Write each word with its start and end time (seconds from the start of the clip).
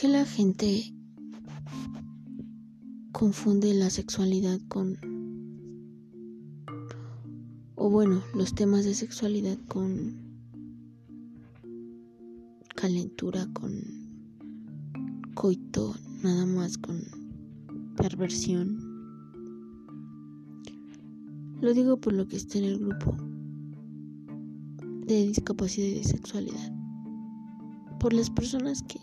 qué 0.00 0.06
la 0.06 0.24
gente 0.24 0.94
confunde 3.10 3.74
la 3.74 3.90
sexualidad 3.90 4.60
con... 4.68 4.96
o 7.74 7.90
bueno, 7.90 8.22
los 8.32 8.54
temas 8.54 8.84
de 8.84 8.94
sexualidad 8.94 9.58
con 9.66 10.14
calentura, 12.76 13.48
con 13.52 13.72
coito, 15.34 15.96
nada 16.22 16.46
más 16.46 16.78
con 16.78 17.02
perversión. 17.96 18.78
Lo 21.60 21.74
digo 21.74 22.00
por 22.00 22.12
lo 22.12 22.28
que 22.28 22.36
está 22.36 22.58
en 22.58 22.64
el 22.64 22.78
grupo 22.78 23.16
de 25.08 25.26
discapacidad 25.26 25.88
y 25.88 25.94
de 25.94 26.04
sexualidad. 26.04 26.72
Por 27.98 28.12
las 28.12 28.30
personas 28.30 28.80
que, 28.84 29.00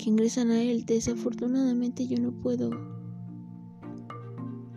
que 0.00 0.08
ingresan 0.08 0.50
a 0.50 0.62
él, 0.62 0.86
desafortunadamente 0.86 2.06
yo 2.06 2.18
no 2.18 2.32
puedo 2.32 2.70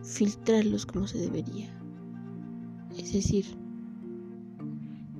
filtrarlos 0.03 0.85
como 0.85 1.07
se 1.07 1.17
debería. 1.17 1.73
Es 2.97 3.13
decir, 3.13 3.45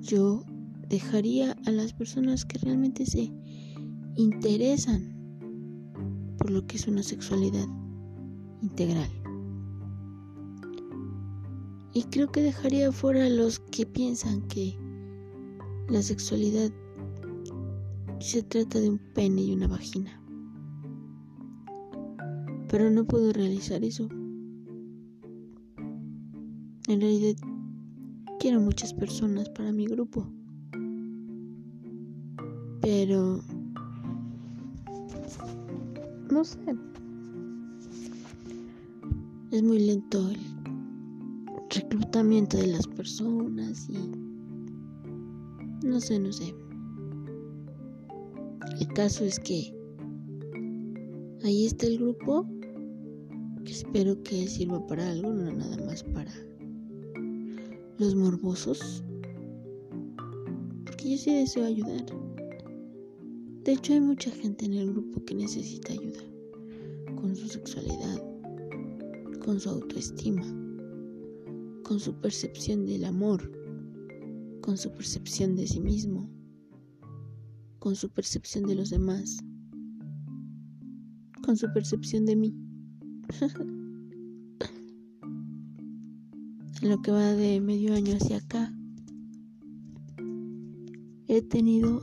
yo 0.02 0.44
dejaría 0.90 1.56
a 1.66 1.72
las 1.72 1.94
personas 1.94 2.44
que 2.44 2.58
realmente 2.60 3.06
se 3.06 3.32
interesan 4.18 5.14
por 6.38 6.52
lo 6.52 6.68
que 6.68 6.76
es 6.76 6.86
una 6.86 7.02
sexualidad 7.02 7.68
integral. 8.62 9.10
Y 11.94 12.04
creo 12.12 12.30
que 12.30 12.42
dejaría 12.42 12.92
fuera 12.92 13.26
a 13.26 13.30
los 13.30 13.60
que 13.60 13.86
piensan 13.86 14.42
que 14.50 14.78
la 15.88 16.02
sexualidad 16.02 16.74
se 18.24 18.42
trata 18.42 18.80
de 18.80 18.90
un 18.90 19.00
pene 19.14 19.42
y 19.42 19.54
una 19.54 19.68
vagina. 19.68 20.20
Pero 22.70 22.90
no 22.90 23.06
puedo 23.06 23.34
realizar 23.34 23.84
eso. 23.84 24.08
En 26.88 27.02
realidad 27.02 27.36
quiero 28.40 28.62
muchas 28.62 28.94
personas 28.94 29.50
para 29.50 29.74
mi 29.74 29.88
grupo. 29.88 30.26
Pero 32.82 33.42
no 36.32 36.44
sé. 36.46 36.76
Es 39.52 39.62
muy 39.62 39.80
lento 39.80 40.30
el 40.30 40.40
reclutamiento 41.70 42.58
de 42.58 42.68
las 42.68 42.88
personas 42.88 43.90
y 43.90 43.98
no 45.86 46.00
sé, 46.00 46.20
no 46.20 46.32
sé. 46.32 46.63
El 48.80 48.88
caso 48.90 49.24
es 49.24 49.40
que 49.40 49.74
ahí 51.44 51.66
está 51.66 51.86
el 51.86 52.00
grupo 52.00 52.48
que 53.64 53.72
espero 53.72 54.22
que 54.24 54.48
sirva 54.48 54.86
para 54.88 55.12
algo, 55.12 55.32
no 55.32 55.52
nada 55.52 55.78
más 55.86 56.04
para 56.04 56.34
los 58.00 58.16
morbosos. 58.16 59.04
Porque 60.86 61.12
yo 61.12 61.18
sí 61.18 61.34
deseo 61.34 61.66
ayudar. 61.66 62.06
De 63.64 63.74
hecho, 63.74 63.94
hay 63.94 64.02
mucha 64.02 64.32
gente 64.32 64.66
en 64.66 64.74
el 64.74 64.92
grupo 64.92 65.24
que 65.24 65.36
necesita 65.36 65.94
ayuda 65.94 66.20
con 67.16 67.36
su 67.36 67.48
sexualidad, 67.48 68.22
con 69.46 69.60
su 69.60 69.70
autoestima, 69.70 70.44
con 71.84 72.00
su 72.00 72.14
percepción 72.20 72.86
del 72.86 73.06
amor, 73.06 73.50
con 74.62 74.78
su 74.78 74.92
percepción 74.92 75.56
de 75.56 75.68
sí 75.68 75.80
mismo, 75.80 76.30
con 77.84 77.96
su 77.98 78.10
percepción 78.10 78.64
de 78.64 78.76
los 78.76 78.92
demás, 78.92 79.44
con 81.44 81.58
su 81.58 81.68
percepción 81.74 82.26
de 82.26 82.38
mí. 82.38 82.56
en 86.82 86.90
lo 86.90 87.02
que 87.02 87.12
va 87.12 87.34
de 87.34 87.60
medio 87.60 87.94
año 87.94 88.16
hacia 88.16 88.38
acá, 88.38 88.74
he 91.28 91.42
tenido 91.42 92.02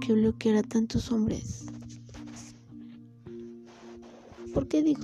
que 0.00 0.12
bloquear 0.12 0.58
a 0.58 0.62
tantos 0.62 1.10
hombres. 1.10 1.66
¿Por 4.54 4.68
qué 4.68 4.84
digo? 4.84 5.02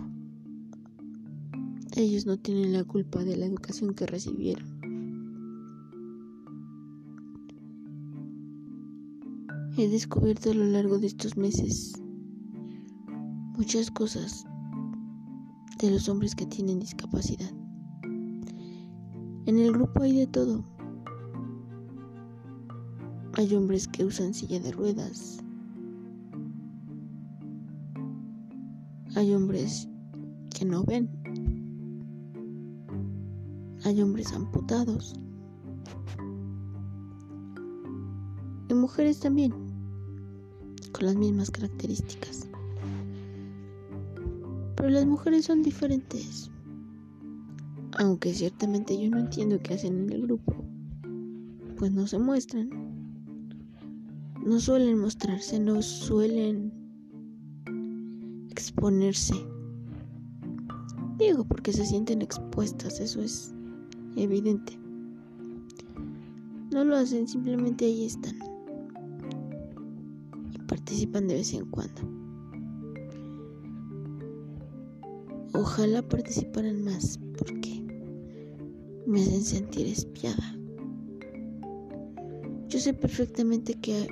Ellos 1.96 2.26
no 2.26 2.38
tienen 2.38 2.72
la 2.72 2.84
culpa 2.84 3.24
de 3.24 3.36
la 3.36 3.46
educación 3.46 3.92
que 3.92 4.06
recibieron. 4.06 4.75
He 9.78 9.88
descubierto 9.88 10.52
a 10.52 10.54
lo 10.54 10.64
largo 10.64 10.98
de 10.98 11.06
estos 11.06 11.36
meses 11.36 11.92
muchas 13.58 13.90
cosas 13.90 14.46
de 15.78 15.90
los 15.90 16.08
hombres 16.08 16.34
que 16.34 16.46
tienen 16.46 16.80
discapacidad. 16.80 17.50
En 19.44 19.58
el 19.58 19.72
grupo 19.72 20.02
hay 20.02 20.16
de 20.16 20.26
todo. 20.28 20.64
Hay 23.34 23.54
hombres 23.54 23.86
que 23.86 24.06
usan 24.06 24.32
silla 24.32 24.60
de 24.60 24.72
ruedas. 24.72 25.44
Hay 29.14 29.34
hombres 29.34 29.90
que 30.58 30.64
no 30.64 30.84
ven. 30.84 31.10
Hay 33.84 34.00
hombres 34.00 34.32
amputados. 34.32 35.14
Y 38.68 38.74
mujeres 38.74 39.20
también, 39.20 39.65
con 40.96 41.06
las 41.06 41.16
mismas 41.16 41.50
características. 41.50 42.48
Pero 44.76 44.88
las 44.88 45.06
mujeres 45.06 45.44
son 45.44 45.62
diferentes. 45.62 46.50
Aunque 47.98 48.32
ciertamente 48.34 49.00
yo 49.00 49.10
no 49.10 49.18
entiendo 49.18 49.60
qué 49.62 49.74
hacen 49.74 50.04
en 50.04 50.12
el 50.12 50.22
grupo, 50.22 50.54
pues 51.76 51.92
no 51.92 52.06
se 52.06 52.18
muestran 52.18 52.86
no 54.46 54.60
suelen 54.60 55.00
mostrarse, 55.00 55.58
no 55.58 55.82
suelen 55.82 56.72
exponerse. 58.48 59.34
Digo 61.18 61.44
porque 61.44 61.72
se 61.72 61.84
sienten 61.84 62.22
expuestas, 62.22 63.00
eso 63.00 63.20
es 63.22 63.52
evidente. 64.14 64.78
No 66.70 66.84
lo 66.84 66.94
hacen, 66.94 67.26
simplemente 67.26 67.86
ahí 67.86 68.06
están. 68.06 68.38
Participan 70.86 71.26
de 71.26 71.34
vez 71.34 71.52
en 71.52 71.66
cuando. 71.66 72.00
Ojalá 75.52 76.00
participaran 76.08 76.84
más 76.84 77.18
porque 77.36 77.82
me 79.04 79.20
hacen 79.20 79.42
sentir 79.42 79.88
espiada. 79.88 80.56
Yo 82.68 82.78
sé 82.78 82.94
perfectamente 82.94 83.74
que 83.74 84.06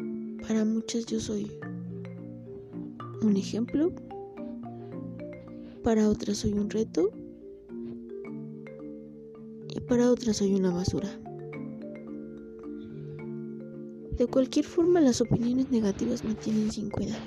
para 0.48 0.64
muchas 0.64 1.06
yo 1.06 1.20
soy 1.20 1.48
un 3.22 3.36
ejemplo, 3.36 3.92
para 5.84 6.08
otras 6.08 6.38
soy 6.38 6.54
un 6.54 6.70
reto 6.70 7.08
y 9.68 9.78
para 9.78 10.10
otras 10.10 10.38
soy 10.38 10.54
una 10.54 10.72
basura. 10.72 11.23
De 14.18 14.28
cualquier 14.28 14.64
forma 14.64 15.00
las 15.00 15.20
opiniones 15.20 15.70
negativas 15.70 16.22
me 16.22 16.34
tienen 16.34 16.70
sin 16.70 16.88
cuidado. 16.88 17.18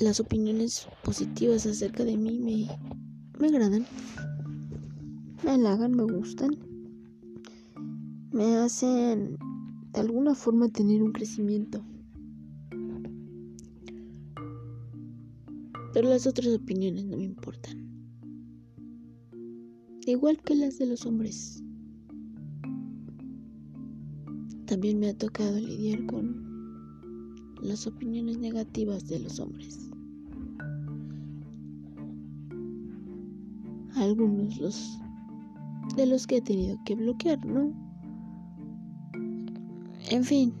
Las, 0.00 0.18
opiniones 0.18 0.88
positivas 1.04 1.66
acerca 1.66 2.04
de 2.04 2.16
mí 2.16 2.38
me, 2.38 2.68
me 3.38 3.48
agradan, 3.48 3.86
me 5.44 5.50
halagan, 5.50 5.92
me 5.92 6.04
gustan, 6.04 6.56
me 8.32 8.56
hacen 8.56 9.36
de 9.92 10.00
alguna 10.00 10.34
forma 10.34 10.68
tener 10.68 11.02
un 11.02 11.12
crecimiento. 11.12 11.84
Pero 15.92 16.08
las 16.08 16.26
otras 16.26 16.48
opiniones 16.48 17.04
no 17.04 17.18
me 17.18 17.24
importan. 17.24 17.86
Igual 20.06 20.42
que 20.42 20.54
las 20.54 20.78
de 20.78 20.86
los 20.86 21.06
hombres. 21.06 21.62
También 24.66 24.98
me 24.98 25.10
ha 25.10 25.14
tocado 25.14 25.58
lidiar 25.58 26.04
con 26.06 26.44
las 27.62 27.86
opiniones 27.86 28.38
negativas 28.38 29.06
de 29.06 29.20
los 29.20 29.38
hombres. 29.38 29.78
Algunos 33.94 34.58
los 34.58 34.98
de 35.96 36.06
los 36.06 36.26
que 36.26 36.38
he 36.38 36.42
tenido 36.42 36.76
que 36.84 36.96
bloquear, 36.96 37.44
¿no? 37.46 37.72
En 40.10 40.24
fin, 40.24 40.52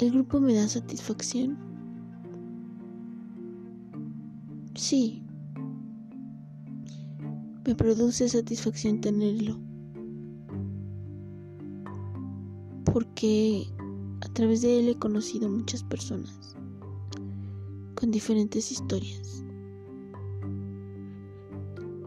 ¿el 0.00 0.10
grupo 0.10 0.38
me 0.38 0.54
da 0.54 0.68
satisfacción? 0.68 1.56
Sí, 4.74 5.22
me 7.66 7.74
produce 7.74 8.28
satisfacción 8.28 9.00
tenerlo. 9.00 9.65
Porque 12.92 13.66
a 14.22 14.28
través 14.32 14.62
de 14.62 14.78
él 14.78 14.88
he 14.88 14.98
conocido 14.98 15.48
muchas 15.48 15.82
personas 15.84 16.56
con 17.94 18.10
diferentes 18.10 18.70
historias. 18.70 19.44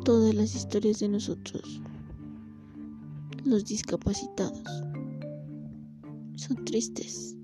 Todas 0.05 0.33
las 0.33 0.55
historias 0.55 0.99
de 0.99 1.09
nosotros, 1.09 1.81
los 3.43 3.65
discapacitados, 3.65 4.63
son 6.35 6.63
tristes. 6.65 7.35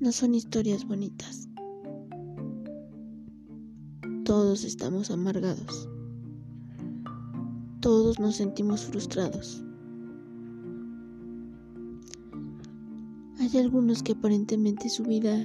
No 0.00 0.10
son 0.10 0.34
historias 0.34 0.86
bonitas. 0.86 1.48
Todos 4.24 4.64
estamos 4.64 5.10
amargados. 5.10 5.88
Todos 7.80 8.18
nos 8.18 8.36
sentimos 8.36 8.84
frustrados. 8.84 9.61
Hay 13.52 13.60
algunos 13.60 14.02
que 14.02 14.12
aparentemente 14.12 14.88
su 14.88 15.02
vida 15.02 15.36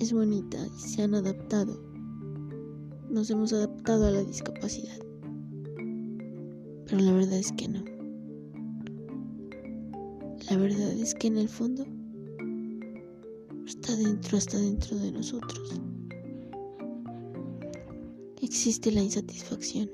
es 0.00 0.12
bonita 0.12 0.58
y 0.76 0.80
se 0.80 1.02
han 1.02 1.14
adaptado. 1.14 1.80
Nos 3.08 3.30
hemos 3.30 3.52
adaptado 3.52 4.08
a 4.08 4.10
la 4.10 4.24
discapacidad. 4.24 4.98
Pero 6.86 6.98
la 6.98 7.12
verdad 7.12 7.38
es 7.38 7.52
que 7.52 7.68
no. 7.68 7.84
La 10.50 10.56
verdad 10.56 10.90
es 10.94 11.14
que 11.14 11.28
en 11.28 11.38
el 11.38 11.48
fondo 11.48 11.86
está 13.66 13.94
dentro, 13.94 14.38
hasta 14.38 14.58
dentro 14.58 14.96
de 14.96 15.12
nosotros. 15.12 15.80
Existe 18.42 18.90
la 18.90 19.02
insatisfacción. 19.02 19.88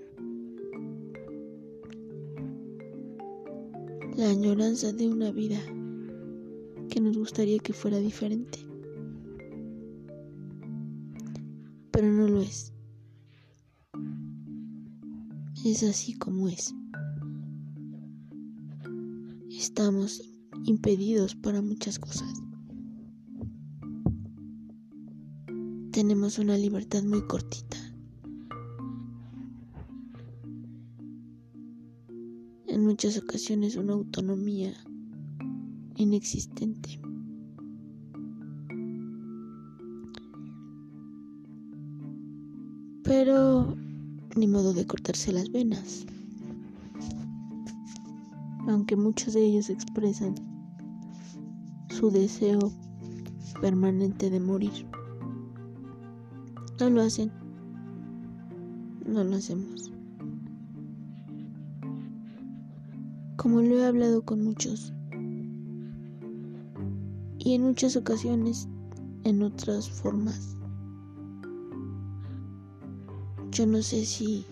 La 4.22 4.30
añoranza 4.30 4.92
de 4.92 5.08
una 5.08 5.32
vida 5.32 5.58
que 6.88 7.00
nos 7.00 7.18
gustaría 7.18 7.58
que 7.58 7.72
fuera 7.72 7.98
diferente. 7.98 8.60
Pero 11.90 12.06
no 12.06 12.28
lo 12.28 12.40
es. 12.40 12.72
Es 15.64 15.82
así 15.82 16.16
como 16.16 16.48
es. 16.48 16.72
Estamos 19.50 20.22
impedidos 20.66 21.34
para 21.34 21.60
muchas 21.60 21.98
cosas. 21.98 22.32
Tenemos 25.90 26.38
una 26.38 26.56
libertad 26.56 27.02
muy 27.02 27.26
cortita. 27.26 27.76
Muchas 33.02 33.20
ocasiones 33.20 33.74
una 33.74 33.94
autonomía 33.94 34.72
inexistente. 35.96 37.00
Pero 43.02 43.76
ni 44.36 44.46
modo 44.46 44.72
de 44.72 44.86
cortarse 44.86 45.32
las 45.32 45.50
venas 45.50 46.06
aunque 48.68 48.94
muchos 48.94 49.34
de 49.34 49.46
ellos 49.46 49.68
expresan 49.68 50.36
su 51.88 52.08
deseo 52.12 52.60
permanente 53.60 54.30
de 54.30 54.38
morir. 54.38 54.86
No 56.78 56.88
lo 56.88 57.02
hacen. 57.02 57.32
No 59.04 59.24
lo 59.24 59.34
hacemos. 59.34 59.92
Como 63.42 63.60
lo 63.60 63.76
he 63.76 63.84
hablado 63.84 64.22
con 64.22 64.44
muchos. 64.44 64.92
Y 67.40 67.54
en 67.54 67.62
muchas 67.62 67.96
ocasiones 67.96 68.68
en 69.24 69.42
otras 69.42 69.90
formas. 69.90 70.56
Yo 73.50 73.66
no 73.66 73.82
sé 73.82 74.06
si 74.06 74.46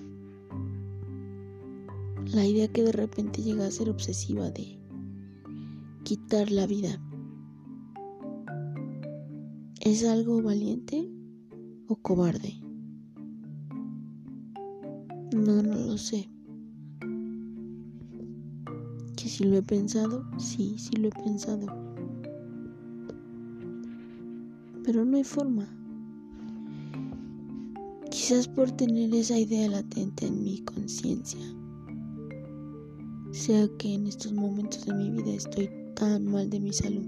la 2.34 2.44
idea 2.44 2.66
que 2.66 2.82
de 2.82 2.90
repente 2.90 3.42
llega 3.42 3.64
a 3.64 3.70
ser 3.70 3.90
obsesiva 3.90 4.50
de 4.50 4.76
quitar 6.02 6.50
la 6.50 6.66
vida. 6.66 7.00
¿Es 9.82 10.04
algo 10.04 10.42
valiente 10.42 11.08
o 11.86 11.94
cobarde? 11.94 12.60
No, 15.32 15.62
no 15.62 15.76
lo 15.76 15.96
sé. 15.96 16.28
Que 19.20 19.28
si 19.28 19.44
lo 19.44 19.56
he 19.56 19.62
pensado, 19.62 20.24
sí, 20.38 20.76
sí 20.78 20.96
lo 20.96 21.08
he 21.08 21.10
pensado. 21.10 21.66
Pero 24.84 25.04
no 25.04 25.16
hay 25.16 25.24
forma. 25.24 25.68
Quizás 28.10 28.48
por 28.48 28.70
tener 28.70 29.12
esa 29.14 29.38
idea 29.38 29.68
latente 29.68 30.26
en 30.26 30.42
mi 30.42 30.60
conciencia 30.62 31.60
sea 33.32 33.68
que 33.78 33.94
en 33.94 34.06
estos 34.06 34.32
momentos 34.32 34.84
de 34.84 34.94
mi 34.94 35.10
vida 35.10 35.32
estoy 35.32 35.70
tan 35.94 36.26
mal 36.26 36.50
de 36.50 36.60
mi 36.60 36.72
salud. 36.72 37.06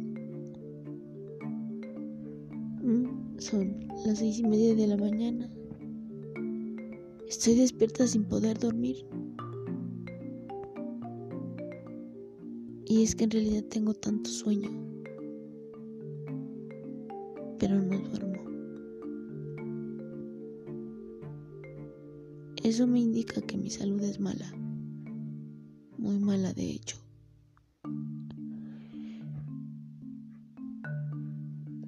Mm, 2.83 3.39
son 3.39 3.87
las 4.07 4.19
seis 4.19 4.39
y 4.39 4.45
media 4.45 4.75
de 4.75 4.87
la 4.87 4.97
mañana. 4.97 5.51
Estoy 7.29 7.55
despierta 7.55 8.07
sin 8.07 8.25
poder 8.25 8.59
dormir. 8.59 9.05
Y 12.93 13.03
es 13.05 13.17
que 13.17 13.25
en 13.25 13.31
realidad 13.31 13.65
tengo 13.71 13.95
tanto 13.95 14.29
sueño. 14.29 14.69
Pero 17.59 17.81
no 17.81 17.99
duermo. 17.99 18.35
Eso 22.63 22.87
me 22.87 23.01
indica 23.01 23.41
que 23.41 23.57
mi 23.57 23.71
salud 23.71 24.03
es 24.03 24.21
mala 24.21 24.53
muy 25.97 26.19
mala 26.19 26.53
de 26.53 26.69
hecho. 26.69 26.99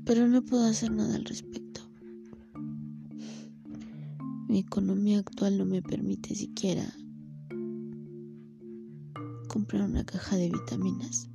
Pero 0.07 0.27
no 0.27 0.43
puedo 0.43 0.65
hacer 0.65 0.91
nada 0.91 1.17
al 1.17 1.27
respecto. 1.27 1.83
Mi 4.49 4.61
economía 4.61 5.19
actual 5.19 5.59
no 5.59 5.67
me 5.67 5.83
permite 5.83 6.35
siquiera 6.35 6.91
comprar 9.65 9.89
una 9.89 10.05
caja 10.05 10.37
de 10.37 10.51
vitaminas. 10.51 11.31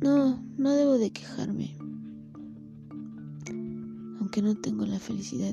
No, 0.00 0.40
no 0.56 0.70
debo 0.70 0.98
de 0.98 1.10
quejarme. 1.10 1.74
Aunque 4.20 4.40
no 4.40 4.54
tengo 4.54 4.86
la 4.86 5.00
felicidad 5.00 5.52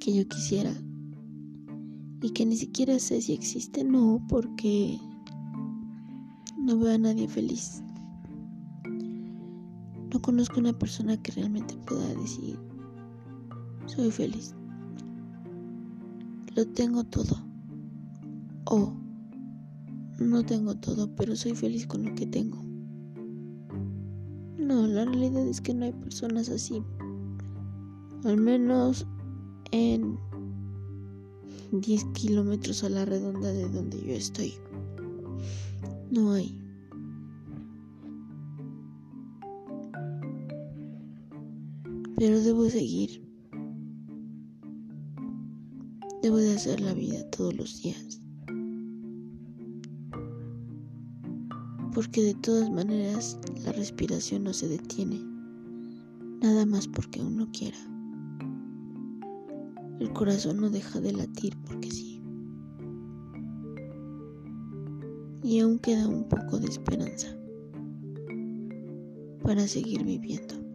que 0.00 0.14
yo 0.14 0.26
quisiera 0.26 0.72
y 2.22 2.30
que 2.30 2.46
ni 2.46 2.56
siquiera 2.56 2.98
sé 2.98 3.20
si 3.20 3.34
existe, 3.34 3.84
no, 3.84 4.24
porque 4.26 4.98
no 6.56 6.78
veo 6.78 6.94
a 6.94 6.98
nadie 6.98 7.28
feliz. 7.28 7.82
No 10.14 10.22
conozco 10.22 10.60
una 10.60 10.72
persona 10.72 11.20
que 11.20 11.32
realmente 11.32 11.76
pueda 11.86 12.14
decir, 12.14 12.58
soy 13.86 14.10
feliz. 14.10 14.54
Lo 16.54 16.66
tengo 16.66 17.04
todo. 17.04 17.36
O 18.64 18.92
no 20.18 20.44
tengo 20.44 20.74
todo, 20.74 21.14
pero 21.14 21.36
soy 21.36 21.54
feliz 21.54 21.86
con 21.86 22.04
lo 22.04 22.14
que 22.14 22.26
tengo. 22.26 22.58
No, 24.58 24.86
la 24.86 25.04
realidad 25.04 25.46
es 25.46 25.60
que 25.60 25.74
no 25.74 25.84
hay 25.84 25.92
personas 25.92 26.48
así. 26.48 26.82
Al 28.24 28.38
menos 28.38 29.06
en 29.70 30.18
10 31.72 32.04
kilómetros 32.14 32.82
a 32.82 32.88
la 32.88 33.04
redonda 33.04 33.52
de 33.52 33.68
donde 33.68 34.00
yo 34.00 34.14
estoy. 34.14 34.54
No 36.10 36.32
hay. 36.32 36.58
Pero 42.16 42.40
debo 42.40 42.68
seguir. 42.70 43.25
Debo 46.26 46.38
de 46.38 46.54
hacer 46.54 46.80
la 46.80 46.92
vida 46.92 47.22
todos 47.30 47.54
los 47.54 47.80
días. 47.82 48.20
Porque 51.94 52.20
de 52.20 52.34
todas 52.34 52.68
maneras 52.68 53.38
la 53.64 53.70
respiración 53.70 54.42
no 54.42 54.52
se 54.52 54.66
detiene. 54.66 55.20
Nada 56.42 56.66
más 56.66 56.88
porque 56.88 57.22
uno 57.22 57.48
quiera. 57.52 57.78
El 60.00 60.12
corazón 60.14 60.60
no 60.60 60.68
deja 60.68 61.00
de 61.00 61.12
latir 61.12 61.56
porque 61.64 61.92
sí. 61.92 62.20
Y 65.44 65.60
aún 65.60 65.78
queda 65.78 66.08
un 66.08 66.24
poco 66.24 66.58
de 66.58 66.66
esperanza 66.66 67.28
para 69.44 69.68
seguir 69.68 70.02
viviendo. 70.02 70.65